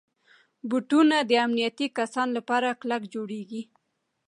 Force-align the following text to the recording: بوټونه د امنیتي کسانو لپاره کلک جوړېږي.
بوټونه 0.69 1.17
د 1.29 1.31
امنیتي 1.45 1.87
کسانو 1.97 2.31
لپاره 2.37 2.77
کلک 2.81 3.01
جوړېږي. 3.13 3.61